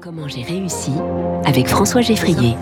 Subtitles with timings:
[0.00, 0.92] Comment j'ai réussi
[1.44, 2.54] avec François Geffrier.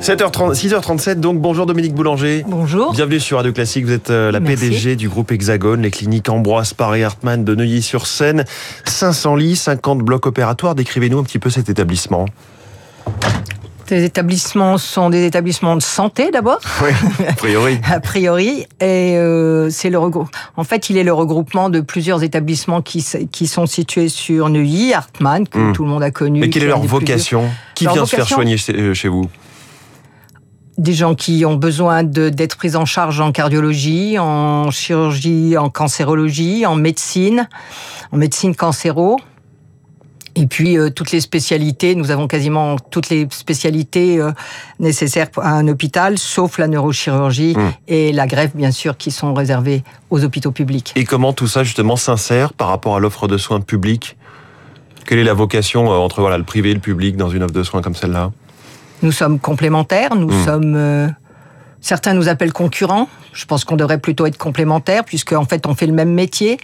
[0.00, 2.44] 7h30, 6h37, donc bonjour Dominique Boulanger.
[2.46, 2.92] Bonjour.
[2.92, 4.68] Bienvenue sur Radio Classique, vous êtes euh, la Merci.
[4.68, 8.44] PDG du groupe Hexagone, les cliniques Ambroise Paris Hartmann de Neuilly-sur-Seine.
[8.84, 12.26] 500 lits, 50 blocs opératoires, décrivez-nous un petit peu cet établissement.
[13.90, 16.90] Ces établissements sont des établissements de santé d'abord, Oui,
[17.26, 17.80] a priori.
[17.90, 22.22] a priori, et euh, c'est le regrou- En fait, il est le regroupement de plusieurs
[22.22, 25.72] établissements qui, qui sont situés sur Neuilly, Hartmann, que Hmm.
[25.72, 26.38] tout le monde a connu.
[26.38, 27.50] Mais quelle est leur plus vocation?
[27.74, 29.28] Qui Leur vient se faire soigner chez, euh, chez vous?
[30.78, 36.64] Des gens qui ont besoin d'être pris en charge en cardiologie, en chirurgie, en cancérologie,
[36.64, 37.48] en médecine,
[38.12, 39.18] en médecine cancéro.
[40.40, 44.32] Et puis euh, toutes les spécialités, nous avons quasiment toutes les spécialités euh,
[44.78, 47.70] nécessaires à un hôpital, sauf la neurochirurgie Mm.
[47.88, 50.92] et la greffe, bien sûr, qui sont réservées aux hôpitaux publics.
[50.96, 54.16] Et comment tout ça justement s'insère par rapport à l'offre de soins publique
[55.06, 57.52] Quelle est la vocation euh, entre voilà, le privé et le public dans une offre
[57.54, 58.30] de soins comme celle-là?
[59.02, 60.44] Nous sommes complémentaires, nous Mm.
[60.44, 61.14] sommes...
[61.80, 63.08] certains nous appellent concurrents.
[63.32, 66.58] Je pense qu'on devrait plutôt être complémentaires, puisque en fait on fait le même métier,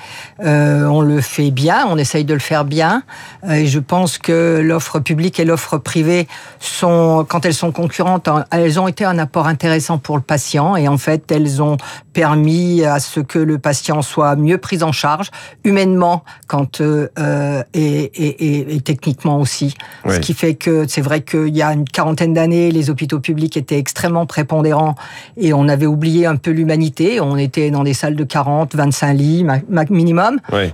[0.44, 3.02] Euh, on le fait bien, on essaye de le faire bien.
[3.44, 6.26] Euh, Et je pense que l'offre publique et l'offre privée
[6.60, 10.76] sont, quand elles sont concurrentes, en- elles ont été un apport intéressant pour le patient,
[10.76, 11.76] et en fait elles ont
[12.16, 15.30] permis à ce que le patient soit mieux pris en charge,
[15.64, 19.74] humainement, quand euh, euh, et, et, et, et techniquement aussi.
[20.06, 20.14] Oui.
[20.14, 23.58] Ce qui fait que c'est vrai qu'il y a une quarantaine d'années, les hôpitaux publics
[23.58, 24.94] étaient extrêmement prépondérants
[25.36, 27.20] et on avait oublié un peu l'humanité.
[27.20, 29.46] On était dans des salles de 40, 25 lits
[29.90, 30.38] minimum.
[30.54, 30.72] Oui.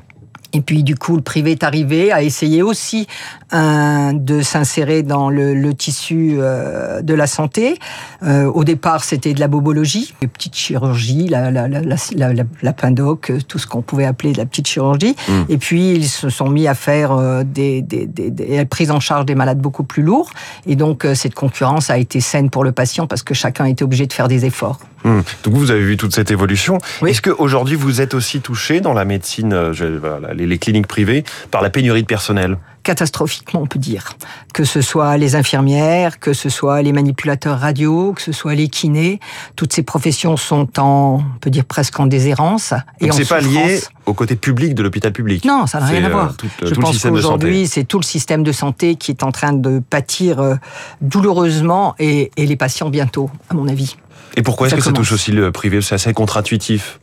[0.53, 3.07] Et puis du coup, le privé est arrivé, a essayé aussi
[3.51, 7.79] hein, de s'insérer dans le, le tissu euh, de la santé.
[8.23, 12.73] Euh, au départ, c'était de la bobologie, les petites chirurgies, la, la, la, la, la,
[12.73, 15.17] pindoc, euh, tout ce qu'on pouvait appeler de la petite chirurgie.
[15.29, 15.33] Mm.
[15.49, 19.01] Et puis, ils se sont mis à faire euh, des, des, des, des prises en
[19.01, 20.31] charge des malades beaucoup plus lourds.
[20.67, 23.85] Et donc, euh, cette concurrence a été saine pour le patient parce que chacun était
[23.85, 24.79] obligé de faire des efforts.
[25.05, 25.23] Hum.
[25.45, 26.79] Donc vous avez vu toute cette évolution.
[27.01, 27.11] Oui.
[27.11, 30.87] Est-ce qu'aujourd'hui vous êtes aussi touché dans la médecine, euh, je- voilà, les, les cliniques
[30.87, 32.57] privées, par la pénurie de personnel?
[32.85, 34.15] Catastrophiquement, on peut dire.
[34.53, 38.69] Que ce soit les infirmières, que ce soit les manipulateurs radio, que ce soit les
[38.69, 39.21] kinés,
[39.55, 43.41] toutes ces professions sont en, on peut dire presque en déshérence et Donc c'est pas
[43.41, 46.37] lié au côté public de l'hôpital public Non, ça n'a rien à euh, voir.
[46.37, 49.31] tout, euh, Je tout pense qu'aujourd'hui, c'est tout le système de santé qui est en
[49.31, 50.59] train de pâtir
[51.01, 53.97] douloureusement et, et les patients bientôt, à mon avis.
[54.37, 55.81] Et pourquoi est-ce que ça touche aussi le privé?
[55.83, 56.99] C'est assez contre-intuitif.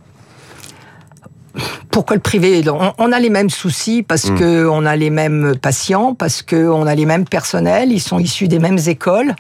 [1.92, 2.64] Pourquoi le privé?
[3.00, 4.36] On, a les mêmes soucis parce Mm.
[4.36, 8.20] que on a les mêmes patients, parce que on a les mêmes personnels, ils sont
[8.20, 9.36] issus des mêmes écoles,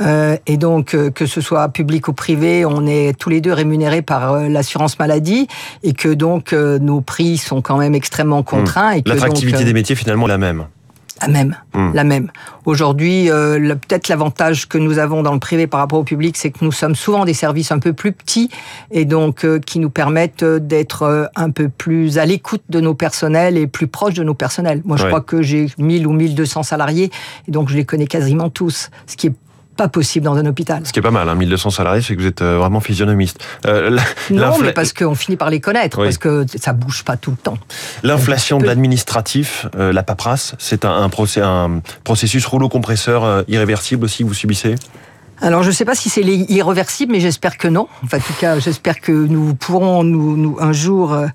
[0.00, 3.52] euh, et donc euh, que ce soit public ou privé, on est tous les deux
[3.52, 5.46] rémunérés par euh, l'assurance maladie,
[5.84, 8.90] et que donc euh, nos prix sont quand même extrêmement contraints.
[8.92, 10.66] Et que L'attractivité donc, euh, des métiers finalement est la même.
[11.22, 11.92] La même, Mm.
[11.94, 12.30] la même.
[12.64, 16.50] Aujourd'hui, euh, peut-être l'avantage que nous avons dans le privé par rapport au public, c'est
[16.50, 18.50] que nous sommes souvent des services un peu plus petits
[18.90, 22.80] et donc euh, qui nous permettent euh, d'être euh, un peu plus à l'écoute de
[22.80, 24.82] nos personnels et plus proches de nos personnels.
[24.84, 25.08] Moi, je Ouais.
[25.08, 27.10] crois que j'ai 1000 ou 1200 salariés
[27.48, 29.32] et donc je les connais quasiment tous, ce qui est
[29.76, 30.82] pas possible dans un hôpital.
[30.86, 33.38] Ce qui est pas mal, hein, 1200 salariés, c'est que vous êtes euh, vraiment physionomiste.
[33.66, 36.04] Euh, la- Non, mais parce qu'on finit par les connaître, Oui.
[36.06, 37.58] parce que ça bouge pas tout le temps.
[38.02, 43.42] L'inflation de l'administratif, euh, la paperasse, c'est un, un, procé- un processus rouleau compresseur euh,
[43.48, 44.74] irréversible aussi que vous subissez?
[45.42, 47.88] Alors, je ne sais pas si c'est irréversible, mais j'espère que non.
[48.04, 51.26] Enfin, en tout cas, j'espère que nous pourrons nous, nous un jour euh,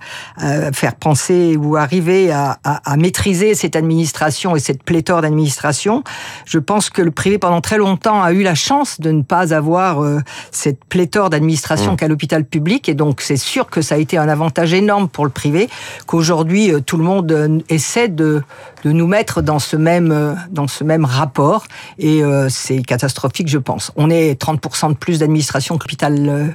[0.43, 6.03] euh, faire penser ou arriver à, à- à maîtriser cette administration et cette pléthore d'administration.
[6.45, 9.53] Je pense que le privé, pendant très longtemps, a eu la chance de ne pas
[9.53, 10.19] avoir euh,
[10.51, 11.95] cette pléthore d'administration Mmh.
[11.97, 15.25] qu'a l'hôpital public, et donc c'est sûr que ça a été un avantage énorme pour
[15.25, 15.69] le privé.
[16.05, 18.41] Qu'aujourd'hui, euh, tout le monde euh, essaie de,
[18.83, 21.65] de nous mettre dans ce même dans ce même rapport,
[21.99, 23.91] et euh, c'est catastrophique, je pense.
[23.97, 26.47] On est 30% de plus d'administration que l'hôpital euh,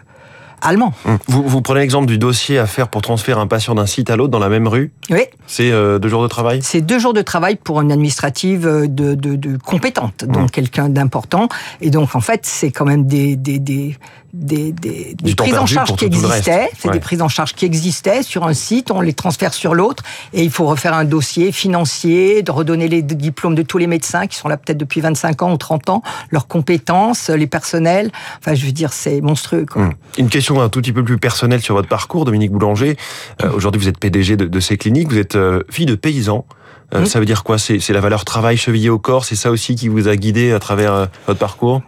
[0.60, 0.94] allemand.
[1.04, 1.18] Hum.
[1.26, 4.16] vous, vous prenez l'exemple du dossier à faire pour transférer un patient d'un site à
[4.16, 4.92] l'autre dans la même rue?
[5.10, 6.60] Oui, C'est euh, deux jours de travail?
[6.62, 10.50] C'est deux jours de travail pour une administrative euh, de, de, de compétente, donc Mmh.
[10.50, 11.48] quelqu'un d'important.
[11.80, 13.96] Et donc, en fait, c'est quand même des, des, des,
[14.32, 16.70] des, des, prises en charge qui existaient.
[16.78, 16.94] C'est Ouais.
[16.94, 20.02] des prises en charge qui existaient sur un site, on les transfère sur l'autre,
[20.32, 24.26] et il faut refaire un dossier financier, de redonner les diplômes de tous les médecins
[24.26, 28.10] qui sont là peut-être depuis 25 ans ou 30 ans, leurs compétences, les personnels.
[28.38, 29.66] Enfin, je veux dire, c'est monstrueux.
[29.70, 29.82] Quoi.
[29.82, 29.94] Hum.
[30.18, 32.96] Une question un tout petit peu plus personnelle sur votre parcours, Dominique Boulanger.
[33.42, 36.46] Euh, Aujourd'hui, vous êtes PDG de, de ces cliniques, vous êtes euh, fille de paysan.
[36.94, 37.06] Euh, Mmh.
[37.06, 37.56] Ça veut dire quoi?
[37.56, 39.24] C'est la valeur travail chevillée au corps?
[39.24, 41.80] C'est ça aussi qui vous a guidé à travers votre parcours?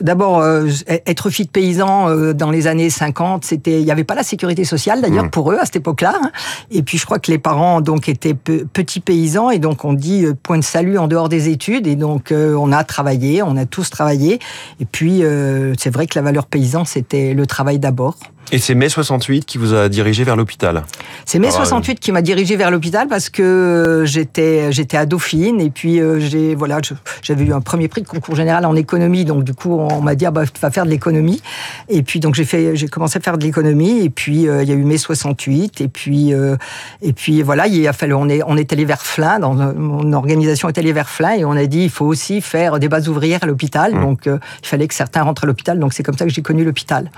[0.00, 0.68] D'abord, euh,
[1.06, 4.22] être fille de paysan euh, dans les années 50, c'était, il n'y avait pas la
[4.22, 5.30] sécurité sociale d'ailleurs Mmh.
[5.30, 6.14] pour eux à cette époque-là.
[6.22, 6.30] hein.
[6.70, 9.92] Et puis je crois que les parents donc étaient pe- petits paysans et donc on
[9.92, 13.42] dit euh, point de salut en dehors des études et donc euh, on a travaillé,
[13.42, 14.38] on a tous travaillé.
[14.80, 18.16] Et puis euh, c'est vrai que la valeur paysan c'était le travail d'abord.
[18.50, 20.84] Et c'est mai 68 qui vous a dirigé vers l'hôpital.
[21.24, 25.06] C'est mai Ah, 68 qui m'a dirigé vers l'hôpital parce que euh, j'étais j'étais à
[25.06, 26.80] Dauphine et puis euh, j'ai voilà
[27.22, 29.24] j'avais eu un premier prix de concours général en économie.
[29.24, 31.40] Donc du coup on m'a dit ah bah tu vas faire de l'économie.
[31.88, 34.68] Et puis donc j'ai fait j'ai commencé à faire de l'économie et puis euh, il
[34.68, 36.56] y a eu mai 68 et puis euh,
[37.00, 40.12] et puis voilà il a fallu on est on est allé vers Flins dans mon
[40.12, 43.08] organisation est allée vers Flins et on a dit il faut aussi faire des bases
[43.08, 43.94] ouvrières à l'hôpital.
[43.94, 44.00] Mmh.
[44.00, 45.78] donc euh, il fallait que certains rentrent à l'hôpital.
[45.78, 47.10] Donc c'est comme ça que j'ai connu l'hôpital.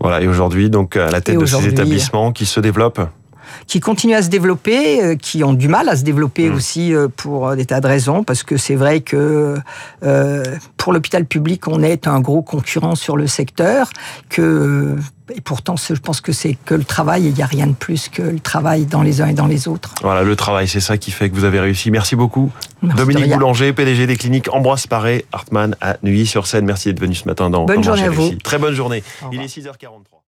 [0.00, 3.00] Voilà, et aujourd'hui, donc, à la tête de ces aujourd'hui, établissements qui se développent.
[3.68, 6.54] qui continuent à se développer, euh, qui ont du mal à se développer Mm.
[6.54, 9.56] aussi euh, pour euh, des tas de raisons, parce que c'est vrai que
[10.04, 10.42] euh,
[10.76, 13.88] pour l'hôpital public, on est un gros concurrent sur le secteur,
[14.28, 14.96] que
[15.34, 17.72] et pourtant, je pense que c'est que le travail, et il n'y a rien de
[17.72, 19.92] plus que le travail dans les uns et dans les autres.
[20.02, 21.90] Voilà, le travail, c'est ça qui fait que vous avez réussi.
[21.90, 22.52] Merci beaucoup.
[22.82, 23.32] Merci Dominique.
[23.32, 26.64] Boulanger, PDG des cliniques Ambroise Paré, Hartmann à Neuilly-sur-Seine.
[26.64, 28.22] Merci d'être venu ce matin dans Bonne dans journée à vous.
[28.22, 28.38] réussi.
[28.38, 29.02] Très bonne journée.
[29.32, 30.25] Il est 6h43.